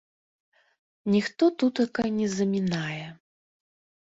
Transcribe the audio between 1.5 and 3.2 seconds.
тутака не замінае.